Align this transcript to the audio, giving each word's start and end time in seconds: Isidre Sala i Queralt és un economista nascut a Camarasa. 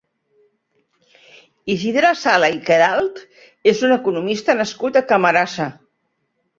Isidre 1.75 2.11
Sala 2.23 2.51
i 2.57 2.59
Queralt 2.71 3.23
és 3.75 3.87
un 3.91 3.97
economista 4.01 4.61
nascut 4.65 5.03
a 5.05 5.09
Camarasa. 5.15 5.73